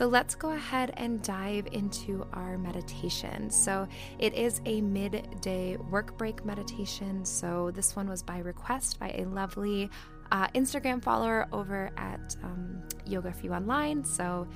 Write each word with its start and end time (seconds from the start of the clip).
So 0.00 0.06
let's 0.06 0.34
go 0.34 0.52
ahead 0.52 0.94
and 0.96 1.22
dive 1.22 1.68
into 1.72 2.26
our 2.32 2.56
meditation. 2.56 3.50
So 3.50 3.86
it 4.18 4.32
is 4.32 4.62
a 4.64 4.80
midday 4.80 5.76
work 5.76 6.16
break 6.16 6.42
meditation. 6.42 7.22
So 7.22 7.70
this 7.70 7.94
one 7.94 8.08
was 8.08 8.22
by 8.22 8.38
request 8.38 8.98
by 8.98 9.10
a 9.10 9.26
lovely 9.26 9.90
uh, 10.32 10.48
Instagram 10.54 11.02
follower 11.02 11.48
over 11.52 11.90
at 11.98 12.34
um, 12.42 12.80
Yoga 13.04 13.30
for 13.30 13.44
You 13.44 13.52
Online. 13.52 14.02
So 14.02 14.48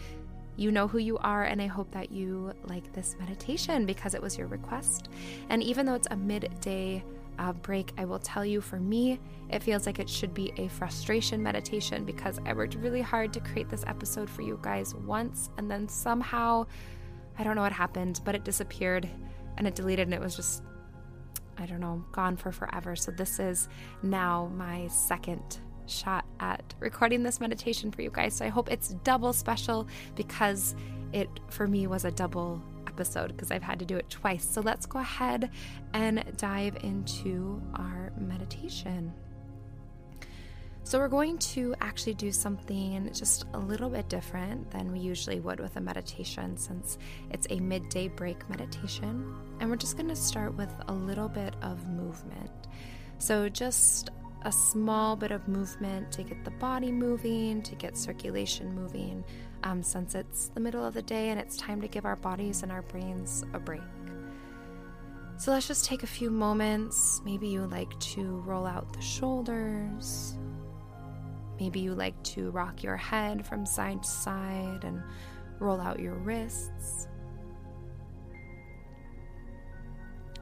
you 0.56 0.72
know 0.72 0.88
who 0.88 0.96
you 0.96 1.18
are, 1.18 1.44
and 1.44 1.60
I 1.60 1.66
hope 1.66 1.90
that 1.90 2.10
you 2.10 2.54
like 2.62 2.90
this 2.94 3.14
meditation 3.20 3.84
because 3.84 4.14
it 4.14 4.22
was 4.22 4.38
your 4.38 4.46
request. 4.46 5.10
And 5.50 5.62
even 5.62 5.84
though 5.84 5.94
it's 5.94 6.08
a 6.10 6.16
midday 6.16 7.04
uh, 7.38 7.52
break, 7.52 7.92
I 7.98 8.04
will 8.04 8.18
tell 8.18 8.44
you 8.44 8.60
for 8.60 8.78
me, 8.78 9.20
it 9.50 9.62
feels 9.62 9.86
like 9.86 9.98
it 9.98 10.08
should 10.08 10.34
be 10.34 10.52
a 10.56 10.68
frustration 10.68 11.42
meditation 11.42 12.04
because 12.04 12.38
I 12.46 12.52
worked 12.52 12.74
really 12.74 13.02
hard 13.02 13.32
to 13.34 13.40
create 13.40 13.68
this 13.68 13.84
episode 13.86 14.28
for 14.28 14.42
you 14.42 14.58
guys 14.62 14.94
once, 14.94 15.50
and 15.58 15.70
then 15.70 15.88
somehow, 15.88 16.66
I 17.38 17.44
don't 17.44 17.56
know 17.56 17.62
what 17.62 17.72
happened, 17.72 18.20
but 18.24 18.34
it 18.34 18.44
disappeared 18.44 19.08
and 19.56 19.66
it 19.66 19.74
deleted, 19.74 20.06
and 20.06 20.14
it 20.14 20.20
was 20.20 20.36
just, 20.36 20.62
I 21.58 21.66
don't 21.66 21.80
know, 21.80 22.04
gone 22.12 22.36
for 22.36 22.50
forever. 22.52 22.96
So, 22.96 23.10
this 23.10 23.38
is 23.38 23.68
now 24.02 24.50
my 24.54 24.88
second 24.88 25.58
shot 25.86 26.24
at 26.40 26.74
recording 26.80 27.22
this 27.22 27.40
meditation 27.40 27.90
for 27.92 28.02
you 28.02 28.10
guys. 28.10 28.34
So, 28.34 28.44
I 28.44 28.48
hope 28.48 28.70
it's 28.70 28.88
double 29.04 29.32
special 29.32 29.86
because 30.16 30.74
it, 31.12 31.28
for 31.50 31.68
me, 31.68 31.86
was 31.86 32.04
a 32.04 32.10
double 32.10 32.60
episode 32.94 33.28
because 33.28 33.50
I've 33.50 33.62
had 33.62 33.78
to 33.80 33.84
do 33.84 33.96
it 33.96 34.08
twice. 34.08 34.44
So 34.44 34.60
let's 34.60 34.86
go 34.86 35.00
ahead 35.00 35.50
and 35.92 36.24
dive 36.36 36.76
into 36.82 37.60
our 37.74 38.12
meditation. 38.16 39.12
So, 40.86 40.98
we're 40.98 41.08
going 41.08 41.38
to 41.38 41.74
actually 41.80 42.12
do 42.12 42.30
something 42.30 43.10
just 43.14 43.46
a 43.54 43.58
little 43.58 43.88
bit 43.88 44.10
different 44.10 44.70
than 44.70 44.92
we 44.92 44.98
usually 44.98 45.40
would 45.40 45.58
with 45.58 45.76
a 45.76 45.80
meditation 45.80 46.58
since 46.58 46.98
it's 47.30 47.46
a 47.48 47.58
midday 47.58 48.08
break 48.08 48.46
meditation. 48.50 49.34
And 49.60 49.70
we're 49.70 49.76
just 49.76 49.96
going 49.96 50.10
to 50.10 50.16
start 50.16 50.54
with 50.54 50.70
a 50.88 50.92
little 50.92 51.30
bit 51.30 51.54
of 51.62 51.88
movement. 51.88 52.50
So, 53.16 53.48
just 53.48 54.10
a 54.42 54.52
small 54.52 55.16
bit 55.16 55.30
of 55.30 55.48
movement 55.48 56.12
to 56.12 56.22
get 56.22 56.44
the 56.44 56.50
body 56.50 56.92
moving, 56.92 57.62
to 57.62 57.74
get 57.76 57.96
circulation 57.96 58.74
moving, 58.74 59.24
um, 59.64 59.82
since 59.82 60.14
it's 60.14 60.48
the 60.48 60.60
middle 60.60 60.84
of 60.84 60.94
the 60.94 61.02
day 61.02 61.30
and 61.30 61.40
it's 61.40 61.56
time 61.56 61.80
to 61.80 61.88
give 61.88 62.04
our 62.04 62.16
bodies 62.16 62.62
and 62.62 62.70
our 62.70 62.82
brains 62.82 63.44
a 63.54 63.58
break. 63.58 63.80
So 65.36 65.50
let's 65.50 65.66
just 65.66 65.84
take 65.84 66.02
a 66.04 66.06
few 66.06 66.30
moments. 66.30 67.20
Maybe 67.24 67.48
you 67.48 67.66
like 67.66 67.98
to 68.00 68.40
roll 68.46 68.66
out 68.66 68.92
the 68.92 69.02
shoulders. 69.02 70.38
Maybe 71.58 71.80
you 71.80 71.94
like 71.94 72.22
to 72.24 72.50
rock 72.50 72.82
your 72.82 72.96
head 72.96 73.44
from 73.46 73.66
side 73.66 74.02
to 74.02 74.08
side 74.08 74.84
and 74.84 75.02
roll 75.58 75.80
out 75.80 75.98
your 75.98 76.14
wrists. 76.14 77.08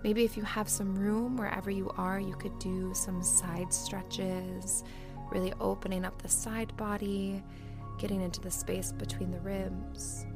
Maybe 0.02 0.24
if 0.24 0.36
you 0.36 0.42
have 0.42 0.68
some 0.68 0.96
room 0.96 1.36
wherever 1.36 1.70
you 1.70 1.90
are, 1.96 2.18
you 2.18 2.34
could 2.34 2.58
do 2.58 2.92
some 2.92 3.22
side 3.22 3.72
stretches, 3.72 4.82
really 5.30 5.52
opening 5.60 6.04
up 6.04 6.20
the 6.20 6.28
side 6.28 6.76
body 6.76 7.42
getting 8.02 8.20
into 8.20 8.40
the 8.40 8.50
space 8.50 8.90
between 8.90 9.30
the 9.30 9.38
ribs. 9.38 10.26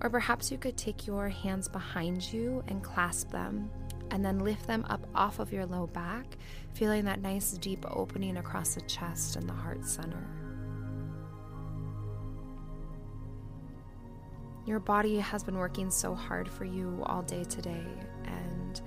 Or 0.00 0.10
perhaps 0.10 0.50
you 0.50 0.58
could 0.58 0.76
take 0.76 1.06
your 1.06 1.28
hands 1.28 1.68
behind 1.68 2.32
you 2.32 2.64
and 2.66 2.82
clasp 2.82 3.30
them, 3.30 3.70
and 4.10 4.24
then 4.24 4.40
lift 4.40 4.66
them 4.66 4.84
up 4.90 5.06
off 5.14 5.38
of 5.38 5.52
your 5.52 5.64
low 5.64 5.86
back, 5.86 6.36
feeling 6.74 7.04
that 7.04 7.22
nice 7.22 7.52
deep 7.52 7.86
opening 7.88 8.38
across 8.38 8.74
the 8.74 8.80
chest 8.80 9.36
and 9.36 9.48
the 9.48 9.52
heart 9.52 9.86
center. 9.86 10.26
Your 14.66 14.80
body 14.80 15.18
has 15.18 15.44
been 15.44 15.56
working 15.56 15.88
so 15.88 16.16
hard 16.16 16.48
for 16.48 16.64
you 16.64 17.00
all 17.06 17.22
day 17.22 17.44
today, 17.44 17.86
and 18.24 18.80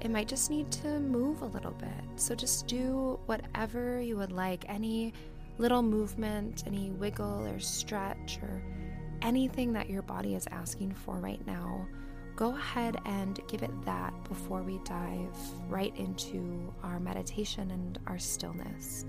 it 0.00 0.10
might 0.10 0.28
just 0.28 0.50
need 0.50 0.70
to 0.70 1.00
move 1.00 1.42
a 1.42 1.46
little 1.46 1.72
bit. 1.72 2.04
So 2.14 2.36
just 2.36 2.68
do 2.68 3.18
whatever 3.26 4.00
you 4.00 4.16
would 4.18 4.32
like, 4.32 4.64
any 4.68 5.14
little 5.58 5.82
movement, 5.82 6.64
any 6.66 6.90
wiggle 6.90 7.46
or 7.46 7.58
stretch, 7.60 8.38
or 8.42 8.62
anything 9.22 9.72
that 9.72 9.88
your 9.88 10.02
body 10.02 10.34
is 10.34 10.46
asking 10.50 10.92
for 10.92 11.16
right 11.18 11.44
now, 11.46 11.86
go 12.36 12.56
ahead 12.56 12.96
and 13.04 13.40
give 13.48 13.62
it 13.62 13.70
that 13.84 14.12
before 14.24 14.62
we 14.62 14.78
dive 14.84 15.36
right 15.68 15.96
into 15.96 16.72
our 16.82 16.98
meditation 16.98 17.70
and 17.70 17.98
our 18.06 18.18
stillness. 18.18 19.04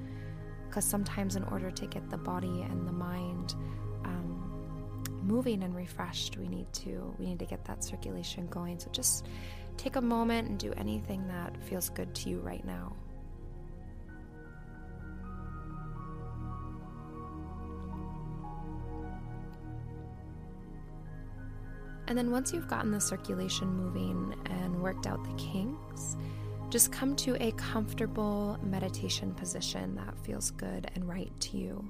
Because 0.68 0.86
sometimes, 0.86 1.36
in 1.36 1.44
order 1.46 1.72
to 1.72 1.86
get 1.88 2.10
the 2.10 2.18
body 2.18 2.62
and 2.62 2.88
the 2.88 2.92
mind 2.92 3.56
um, 4.04 5.04
moving 5.24 5.64
and 5.64 5.76
refreshed, 5.76 6.38
we 6.38 6.48
need 6.48 6.72
to 6.74 7.14
we 7.18 7.26
need 7.26 7.40
to 7.40 7.46
get 7.46 7.64
that 7.66 7.84
circulation 7.84 8.48
going. 8.48 8.80
So 8.80 8.90
just 8.92 9.26
take 9.78 9.96
a 9.96 10.02
moment 10.02 10.50
and 10.50 10.60
do 10.60 10.74
anything 10.74 11.28
that 11.28 11.56
feels 11.64 11.90
good 11.90 12.14
to 12.16 12.30
you 12.30 12.40
right 12.40 12.66
now. 12.66 12.94
And 22.08 22.18
then 22.18 22.32
once 22.32 22.54
you've 22.54 22.68
gotten 22.68 22.92
the 22.92 23.02
circulation 23.02 23.68
moving 23.68 24.36
and 24.46 24.82
worked 24.82 25.08
out 25.08 25.24
the 25.24 25.34
kinks, 25.34 26.16
just 26.70 26.92
come 26.92 27.16
to 27.18 27.42
a 27.44 27.52
comfortable 27.54 28.60
meditation 28.64 29.34
position 29.34 29.96
that 29.96 30.18
feels 30.20 30.52
good 30.52 30.90
and 30.94 31.08
right 31.08 31.32
to 31.40 31.58
you. 31.58 31.88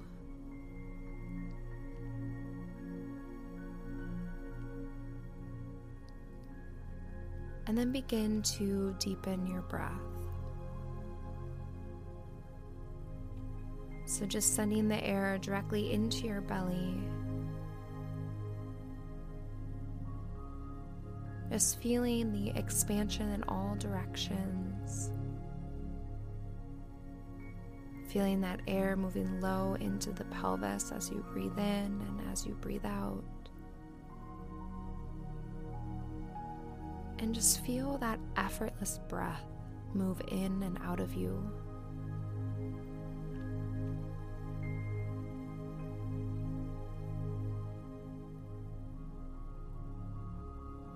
And 7.67 7.77
then 7.77 7.91
begin 7.91 8.41
to 8.43 8.95
deepen 8.99 9.47
your 9.47 9.61
breath. 9.61 9.91
So, 14.05 14.25
just 14.25 14.55
sending 14.55 14.87
the 14.87 15.03
air 15.03 15.39
directly 15.39 15.91
into 15.91 16.27
your 16.27 16.41
belly 16.41 16.95
Just 21.51 21.79
feeling 21.79 22.31
the 22.31 22.57
expansion 22.57 23.31
in 23.31 23.43
all 23.43 23.75
directions. 23.77 25.11
Feeling 28.07 28.41
that 28.41 28.61
air 28.67 28.95
moving 28.95 29.39
low 29.41 29.75
into 29.79 30.11
the 30.11 30.25
pelvis 30.25 30.91
as 30.91 31.09
you 31.09 31.25
breathe 31.31 31.57
in 31.57 32.01
and 32.07 32.21
as 32.31 32.45
you 32.45 32.53
breathe 32.55 32.85
out. 32.85 33.23
And 37.19 37.33
just 37.33 37.65
feel 37.65 37.97
that 37.99 38.19
effortless 38.37 38.99
breath 39.07 39.45
move 39.93 40.21
in 40.29 40.61
and 40.63 40.77
out 40.83 40.99
of 40.99 41.13
you. 41.13 41.51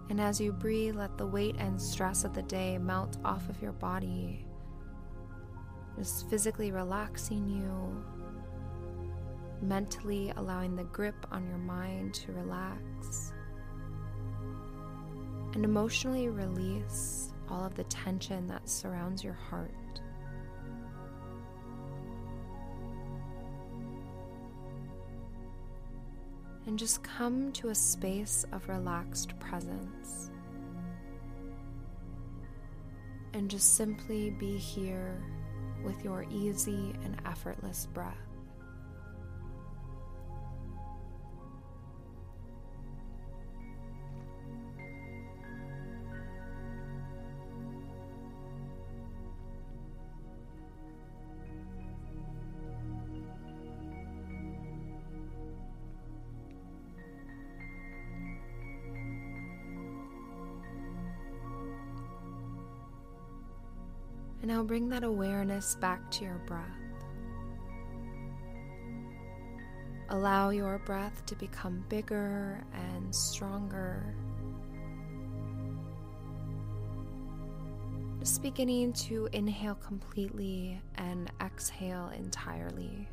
And 0.09 0.19
as 0.19 0.41
you 0.41 0.51
breathe, 0.51 0.95
let 0.95 1.17
the 1.17 1.27
weight 1.27 1.55
and 1.59 1.79
stress 1.79 2.23
of 2.23 2.33
the 2.33 2.41
day 2.41 2.77
melt 2.79 3.17
off 3.23 3.47
of 3.47 3.61
your 3.61 3.73
body, 3.73 4.45
just 5.97 6.27
physically 6.29 6.71
relaxing 6.71 7.47
you, 7.47 8.03
mentally 9.61 10.33
allowing 10.35 10.75
the 10.75 10.85
grip 10.85 11.27
on 11.31 11.45
your 11.47 11.59
mind 11.59 12.15
to 12.15 12.31
relax, 12.31 13.33
and 15.53 15.63
emotionally 15.63 16.27
release 16.27 17.31
all 17.47 17.63
of 17.63 17.75
the 17.75 17.83
tension 17.85 18.47
that 18.47 18.67
surrounds 18.67 19.23
your 19.23 19.33
heart. 19.33 19.78
And 26.69 26.77
just 26.77 27.01
come 27.01 27.51
to 27.51 27.69
a 27.69 27.75
space 27.75 28.45
of 28.51 28.69
relaxed 28.69 29.37
presence. 29.39 30.29
And 33.33 33.49
just 33.49 33.73
simply 33.73 34.29
be 34.29 34.55
here 34.55 35.19
with 35.83 36.03
your 36.03 36.27
easy 36.29 36.93
and 37.03 37.19
effortless 37.25 37.87
breath. 37.91 38.28
Now 64.49 64.63
bring 64.63 64.89
that 64.89 65.03
awareness 65.03 65.75
back 65.75 66.09
to 66.09 66.23
your 66.23 66.41
breath. 66.47 66.65
Allow 70.09 70.49
your 70.49 70.79
breath 70.79 71.23
to 71.27 71.35
become 71.35 71.85
bigger 71.87 72.59
and 72.73 73.13
stronger. 73.13 74.15
Just 78.17 78.41
beginning 78.41 78.93
to 78.93 79.29
inhale 79.33 79.75
completely 79.75 80.81
and 80.95 81.29
exhale 81.39 82.09
entirely. 82.17 83.07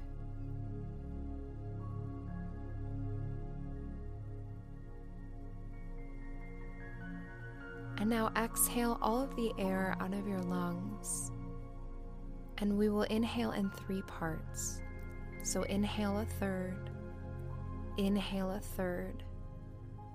And 7.99 8.11
now 8.11 8.31
exhale 8.37 8.99
all 9.01 9.23
of 9.23 9.35
the 9.37 9.53
air 9.59 9.97
out 10.01 10.13
of 10.13 10.29
your 10.29 10.41
lungs. 10.41 11.33
And 12.59 12.77
we 12.77 12.89
will 12.89 13.03
inhale 13.03 13.53
in 13.53 13.71
three 13.71 14.03
parts. 14.03 14.81
So 15.43 15.63
inhale 15.63 16.19
a 16.19 16.25
third, 16.25 16.91
inhale 17.97 18.51
a 18.51 18.61
third, 18.61 19.23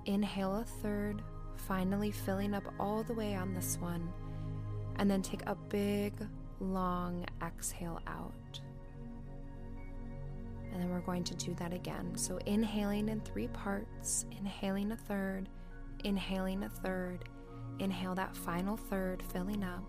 inhale 0.06 0.58
a 0.58 0.66
third, 0.66 1.22
finally 1.56 2.12
filling 2.12 2.54
up 2.54 2.64
all 2.80 3.04
the 3.04 3.14
way 3.14 3.36
on 3.36 3.54
this 3.54 3.78
one. 3.80 4.12
And 4.98 5.10
then 5.10 5.22
take 5.22 5.42
a 5.48 5.56
big, 5.56 6.14
long 6.60 7.26
exhale 7.42 8.02
out. 8.08 8.60
And 10.72 10.82
then 10.82 10.90
we're 10.90 11.00
going 11.00 11.24
to 11.26 11.36
do 11.36 11.54
that 11.56 11.74
again. 11.74 12.16
So 12.16 12.38
inhaling 12.46 13.10
in 13.10 13.22
three 13.22 13.48
parts, 13.48 14.26
inhaling 14.38 14.92
a 14.92 14.98
third, 14.98 15.50
inhaling 16.04 16.64
a 16.64 16.70
third, 16.70 17.26
inhale 17.82 18.16
that 18.16 18.36
final 18.36 18.78
third, 18.78 19.24
filling 19.34 19.64
up, 19.64 19.84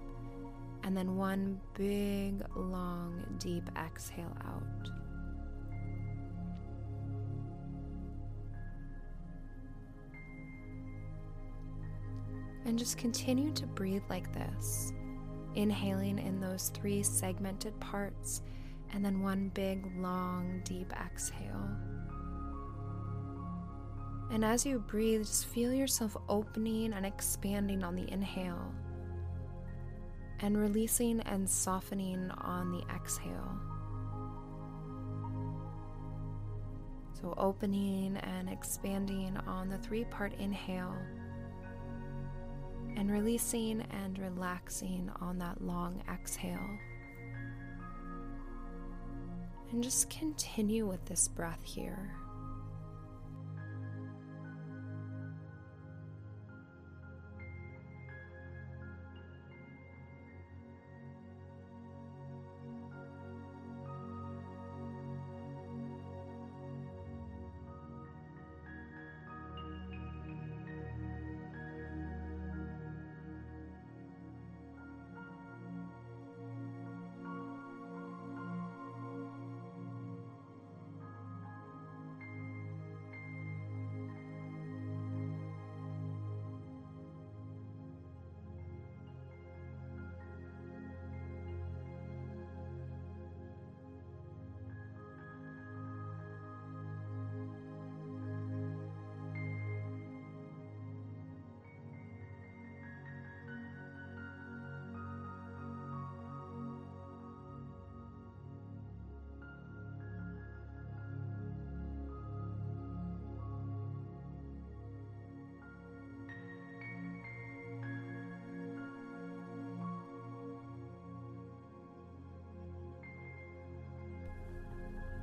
and 0.83 0.97
then 0.97 1.17
one 1.17 1.61
big, 1.75 2.43
long, 2.57 3.23
deep 3.39 3.69
exhale 3.77 4.37
out. 4.45 4.63
And 12.65 12.79
just 12.79 12.97
continue 12.97 13.53
to 13.53 13.67
breathe 13.67 14.05
like 14.09 14.33
this, 14.33 14.93
inhaling 15.55 16.19
in 16.19 16.41
those 16.41 16.71
three 16.75 17.03
segmented 17.03 17.79
parts, 17.81 18.43
and 18.93 19.05
then 19.05 19.21
one 19.21 19.51
big, 19.53 19.87
long, 19.99 20.63
deep 20.65 20.93
exhale. 20.93 21.69
And 24.33 24.47
as 24.47 24.65
you 24.65 24.79
breathe, 24.79 25.27
just 25.27 25.45
feel 25.45 25.75
yourself 25.75 26.17
opening 26.27 26.95
and 26.95 27.05
expanding 27.05 27.85
on 27.85 27.95
the 27.95 28.11
inhale, 28.11 28.73
and 30.41 30.57
releasing 30.57 31.21
and 31.21 31.49
softening 31.49 32.31
on 32.39 32.73
the 32.73 32.83
exhale. 32.95 33.59
So, 37.21 37.35
opening 37.37 38.17
and 38.17 38.49
expanding 38.49 39.37
on 39.47 39.69
the 39.69 39.77
three 39.79 40.05
part 40.05 40.33
inhale 40.41 40.97
and 42.97 43.11
releasing 43.11 43.83
and 43.83 44.19
relaxing 44.19 45.11
on 45.21 45.39
that 45.41 45.63
long 45.63 46.03
exhale. 46.11 46.79
And 49.71 49.85
just 49.85 50.09
continue 50.09 50.87
with 50.87 51.05
this 51.05 51.29
breath 51.29 51.63
here. 51.63 52.22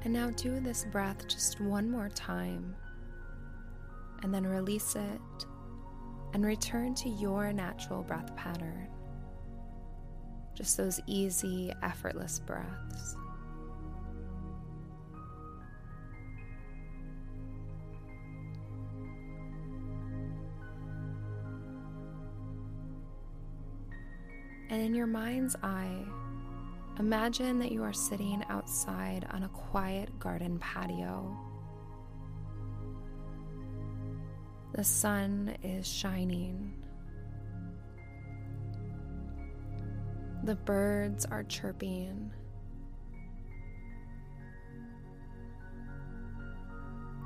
And 0.04 0.14
now 0.14 0.30
do 0.32 0.60
this 0.60 0.86
breath 0.86 1.28
just 1.28 1.60
one 1.60 1.90
more 1.90 2.10
time. 2.10 2.76
And 4.24 4.34
then 4.34 4.46
release 4.46 4.96
it 4.96 5.46
and 6.34 6.46
return 6.46 6.94
to 6.96 7.10
your 7.10 7.52
natural 7.52 8.04
breath 8.04 8.36
pattern. 8.36 8.88
Just 10.56 10.78
those 10.78 11.00
easy, 11.08 11.74
effortless 11.84 12.40
breaths. 12.40 13.16
And 24.70 24.82
in 24.84 24.94
your 24.94 25.08
mind's 25.08 25.56
eye, 25.64 26.04
Imagine 27.00 27.60
that 27.60 27.72
you 27.72 27.82
are 27.82 27.94
sitting 27.94 28.44
outside 28.50 29.26
on 29.32 29.44
a 29.44 29.50
quiet 29.50 30.20
garden 30.20 30.60
patio. 30.60 31.34
The 34.74 34.84
sun 34.84 35.56
is 35.64 35.88
shining. 35.88 36.74
The 40.44 40.56
birds 40.56 41.26
are 41.26 41.44
chirping. 41.44 42.32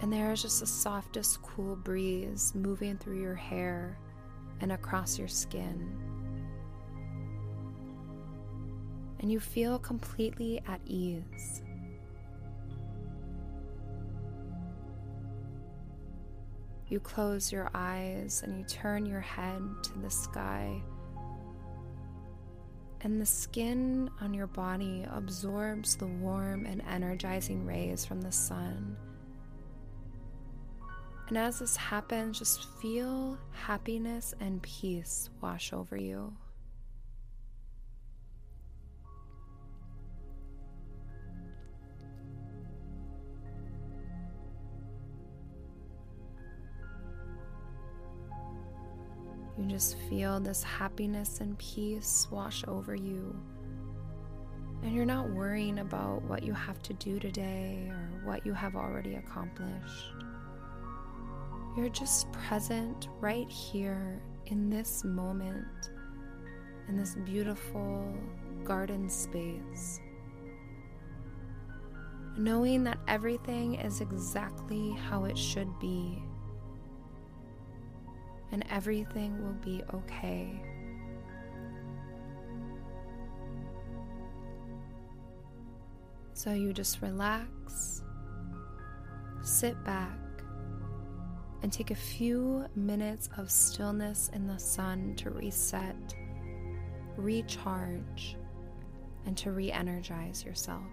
And 0.04 0.14
there 0.14 0.32
is 0.32 0.44
just 0.44 0.60
the 0.60 0.68
softest, 0.68 1.42
cool 1.42 1.76
breeze 1.78 2.54
moving 2.54 2.98
through 2.98 3.22
your 3.22 3.36
hair 3.36 3.98
and 4.62 4.72
across 4.72 5.18
your 5.18 5.28
skin. 5.28 6.13
And 9.24 9.32
you 9.32 9.40
feel 9.40 9.80
completely 9.80 10.62
at 10.68 10.82
ease. 10.86 11.64
You 16.90 17.00
close 17.00 17.50
your 17.50 17.72
eyes 17.74 18.44
and 18.44 18.60
you 18.60 18.66
turn 18.66 19.06
your 19.06 19.22
head 19.22 19.62
to 19.84 20.00
the 20.00 20.10
sky, 20.10 20.82
and 23.00 23.20
the 23.20 23.26
skin 23.26 24.10
on 24.20 24.34
your 24.34 24.48
body 24.48 25.06
absorbs 25.10 25.96
the 25.96 26.08
warm 26.08 26.66
and 26.66 26.82
energizing 26.82 27.66
rays 27.66 28.06
from 28.06 28.20
the 28.20 28.32
sun. 28.32 28.98
And 31.30 31.38
as 31.38 31.60
this 31.60 31.78
happens, 31.78 32.40
just 32.40 32.68
feel 32.82 33.38
happiness 33.52 34.36
and 34.42 34.62
peace 34.62 35.30
wash 35.40 35.72
over 35.72 35.96
you. 35.96 36.34
Just 49.84 49.98
feel 50.10 50.40
this 50.40 50.64
happiness 50.64 51.42
and 51.42 51.58
peace 51.58 52.30
wash 52.32 52.64
over 52.70 52.96
you. 52.96 53.36
And 54.82 54.96
you're 54.96 55.06
not 55.06 55.30
worrying 55.30 55.80
about 55.80 56.24
what 56.24 56.42
you 56.44 56.54
have 56.54 56.82
to 56.84 56.94
do 56.94 57.20
today 57.20 57.90
or 57.90 58.22
what 58.24 58.46
you 58.46 58.54
have 58.54 58.78
already 58.78 59.16
accomplished. 59.16 60.14
You're 61.76 61.90
just 61.90 62.32
present 62.32 63.10
right 63.20 63.50
here 63.50 64.22
in 64.46 64.70
this 64.70 65.04
moment, 65.04 65.92
in 66.88 66.96
this 66.96 67.16
beautiful, 67.26 68.16
garden 68.64 69.10
space. 69.10 70.00
Knowing 72.38 72.86
that 72.86 73.00
everything 73.10 73.76
is 73.76 74.00
exactly 74.00 74.92
how 75.10 75.26
it 75.26 75.38
should 75.38 75.78
be, 75.80 76.24
and 78.54 78.64
everything 78.70 79.44
will 79.44 79.54
be 79.54 79.82
okay. 79.94 80.62
So 86.34 86.54
you 86.54 86.72
just 86.72 87.02
relax, 87.02 88.04
sit 89.42 89.84
back, 89.84 90.20
and 91.64 91.74
take 91.74 91.90
a 91.90 91.96
few 91.96 92.66
minutes 92.76 93.30
of 93.38 93.50
stillness 93.50 94.30
in 94.34 94.46
the 94.46 94.60
sun 94.60 95.16
to 95.16 95.32
reset, 95.32 96.16
recharge, 97.18 98.36
and 99.26 99.36
to 99.38 99.52
re 99.52 99.72
energize 99.72 100.44
yourself. 100.44 100.84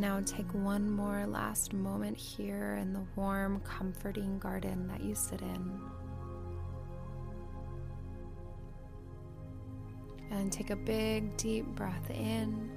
Now 0.00 0.22
take 0.24 0.52
one 0.54 0.90
more 0.90 1.26
last 1.26 1.74
moment 1.74 2.16
here 2.16 2.78
in 2.80 2.94
the 2.94 3.02
warm, 3.16 3.60
comforting 3.60 4.38
garden 4.38 4.88
that 4.88 5.02
you 5.02 5.14
sit 5.14 5.42
in. 5.42 5.80
And 10.30 10.50
take 10.50 10.70
a 10.70 10.76
big, 10.76 11.36
deep 11.36 11.66
breath 11.66 12.08
in 12.10 12.70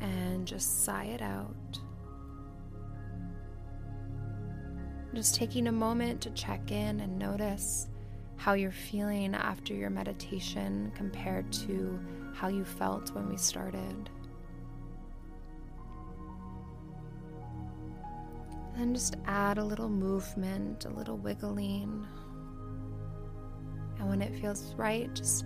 and 0.00 0.44
just 0.44 0.84
sigh 0.84 1.04
it 1.04 1.22
out. 1.22 1.78
Just 5.14 5.36
taking 5.36 5.68
a 5.68 5.72
moment 5.72 6.20
to 6.22 6.30
check 6.30 6.72
in 6.72 7.00
and 7.00 7.18
notice 7.18 7.88
how 8.36 8.54
you're 8.54 8.72
feeling 8.72 9.34
after 9.34 9.72
your 9.72 9.90
meditation 9.90 10.90
compared 10.94 11.52
to 11.52 11.98
how 12.34 12.48
you 12.48 12.64
felt 12.64 13.12
when 13.14 13.28
we 13.28 13.36
started. 13.36 14.10
And 18.78 18.94
just 18.94 19.16
add 19.26 19.58
a 19.58 19.64
little 19.64 19.88
movement, 19.88 20.84
a 20.84 20.88
little 20.88 21.16
wiggling. 21.16 22.06
And 23.98 24.08
when 24.08 24.22
it 24.22 24.40
feels 24.40 24.72
right, 24.76 25.12
just 25.12 25.44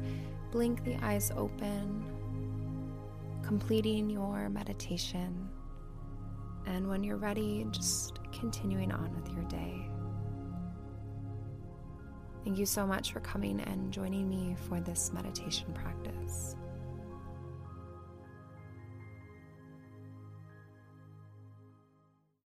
blink 0.50 0.84
the 0.84 1.02
eyes 1.02 1.32
open, 1.34 2.04
completing 3.42 4.10
your 4.10 4.50
meditation. 4.50 5.48
And 6.66 6.86
when 6.88 7.02
you're 7.02 7.16
ready, 7.16 7.66
just 7.70 8.18
continuing 8.38 8.92
on 8.92 9.14
with 9.14 9.32
your 9.34 9.44
day. 9.44 9.88
Thank 12.44 12.58
you 12.58 12.66
so 12.66 12.86
much 12.86 13.12
for 13.12 13.20
coming 13.20 13.60
and 13.60 13.90
joining 13.90 14.28
me 14.28 14.56
for 14.68 14.78
this 14.78 15.10
meditation 15.10 15.72
practice. 15.72 16.54